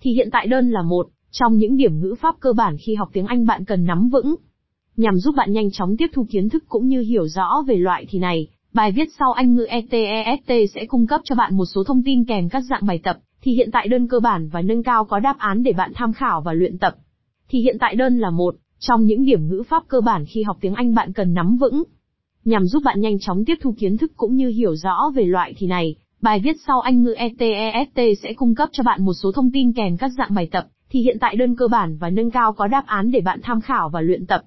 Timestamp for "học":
2.94-3.08, 20.42-20.58